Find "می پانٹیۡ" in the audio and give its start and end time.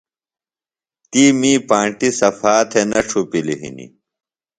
1.39-2.15